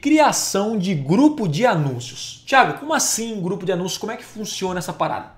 [0.00, 2.44] Criação de grupo de anúncios.
[2.46, 3.98] Tiago, como assim grupo de anúncios?
[3.98, 5.32] Como é que funciona essa parada?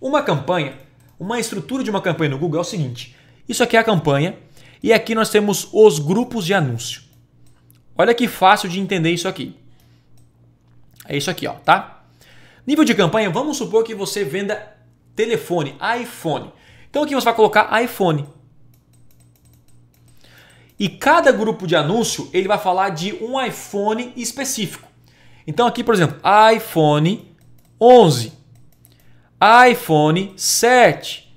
[0.00, 0.78] Uma campanha,
[1.20, 3.14] uma estrutura de uma campanha no Google é o seguinte:
[3.46, 4.38] isso aqui é a campanha
[4.82, 7.02] e aqui nós temos os grupos de anúncio.
[7.94, 9.54] Olha que fácil de entender isso aqui.
[11.06, 12.06] É isso aqui, ó, tá?
[12.66, 14.78] Nível de campanha, vamos supor que você venda
[15.14, 16.50] telefone, iPhone.
[16.88, 18.26] Então aqui você vai colocar iPhone.
[20.78, 24.88] E cada grupo de anúncio ele vai falar de um iPhone específico.
[25.46, 26.20] Então aqui, por exemplo,
[26.54, 27.34] iPhone
[27.80, 28.32] 11,
[29.70, 31.34] iPhone 7,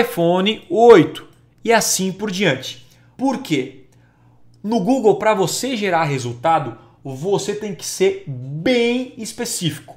[0.00, 1.28] iPhone 8
[1.64, 2.86] e assim por diante.
[3.16, 3.84] Por quê?
[4.62, 9.96] No Google, para você gerar resultado, você tem que ser bem específico.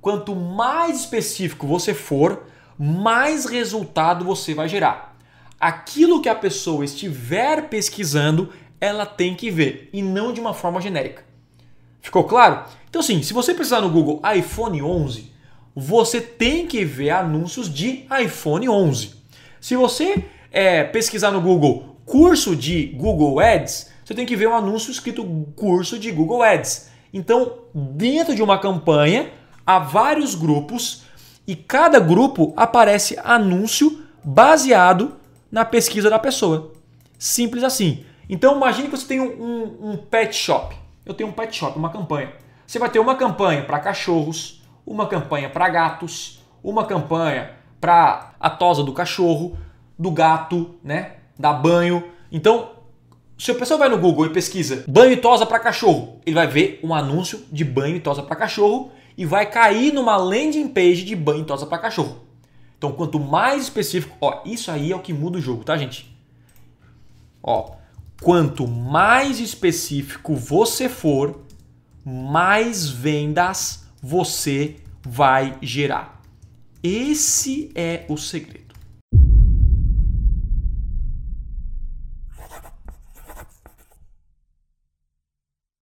[0.00, 2.46] Quanto mais específico você for,
[2.78, 5.13] mais resultado você vai gerar
[5.64, 10.78] aquilo que a pessoa estiver pesquisando, ela tem que ver e não de uma forma
[10.78, 11.24] genérica.
[12.02, 12.64] Ficou claro?
[12.90, 15.32] Então, sim, se você precisar no Google iPhone 11,
[15.74, 19.14] você tem que ver anúncios de iPhone 11.
[19.58, 24.54] Se você é, pesquisar no Google curso de Google Ads, você tem que ver um
[24.54, 25.24] anúncio escrito
[25.56, 26.90] curso de Google Ads.
[27.10, 29.30] Então, dentro de uma campanha,
[29.64, 31.04] há vários grupos
[31.46, 35.23] e cada grupo aparece anúncio baseado
[35.54, 36.72] na pesquisa da pessoa.
[37.16, 38.04] Simples assim.
[38.28, 40.74] Então imagine que você tem um, um, um pet shop.
[41.06, 42.32] Eu tenho um pet shop, uma campanha.
[42.66, 48.50] Você vai ter uma campanha para cachorros, uma campanha para gatos, uma campanha para a
[48.50, 49.56] tosa do cachorro,
[49.96, 51.18] do gato, né?
[51.38, 52.02] Da banho.
[52.32, 52.70] Então,
[53.38, 56.48] se a pessoa vai no Google e pesquisa banho e tosa para cachorro, ele vai
[56.48, 61.04] ver um anúncio de banho e tosa para cachorro e vai cair numa landing page
[61.04, 62.24] de banho e tosa para cachorro.
[62.84, 66.14] Então, quanto mais específico, ó, isso aí é o que muda o jogo, tá, gente?
[67.42, 67.76] Ó,
[68.20, 71.46] quanto mais específico você for,
[72.04, 76.20] mais vendas você vai gerar.
[76.82, 78.63] Esse é o segredo.